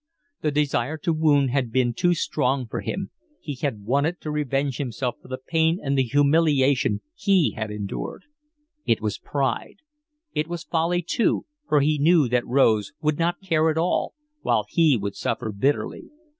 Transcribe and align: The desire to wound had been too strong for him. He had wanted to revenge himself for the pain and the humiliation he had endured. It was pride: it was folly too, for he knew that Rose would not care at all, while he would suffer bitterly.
The 0.41 0.49
desire 0.49 0.97
to 0.97 1.13
wound 1.13 1.51
had 1.51 1.71
been 1.71 1.93
too 1.93 2.15
strong 2.15 2.65
for 2.65 2.81
him. 2.81 3.11
He 3.39 3.53
had 3.53 3.83
wanted 3.83 4.19
to 4.21 4.31
revenge 4.31 4.77
himself 4.77 5.17
for 5.21 5.27
the 5.27 5.37
pain 5.37 5.79
and 5.79 5.95
the 5.95 6.01
humiliation 6.01 7.01
he 7.13 7.51
had 7.55 7.69
endured. 7.69 8.23
It 8.83 8.99
was 8.99 9.19
pride: 9.19 9.75
it 10.33 10.47
was 10.47 10.63
folly 10.63 11.03
too, 11.03 11.45
for 11.69 11.81
he 11.81 11.99
knew 11.99 12.27
that 12.29 12.47
Rose 12.47 12.93
would 12.99 13.19
not 13.19 13.41
care 13.43 13.69
at 13.69 13.77
all, 13.77 14.15
while 14.41 14.65
he 14.67 14.97
would 14.97 15.15
suffer 15.15 15.51
bitterly. 15.51 16.09